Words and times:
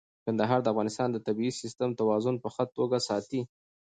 کندهار 0.25 0.59
د 0.61 0.67
افغانستان 0.73 1.09
د 1.11 1.17
طبیعي 1.27 1.53
سیسټم 1.61 1.89
توازن 1.99 2.35
په 2.43 2.49
ښه 2.53 2.65
توګه 2.77 2.97
ساتي. 3.07 3.41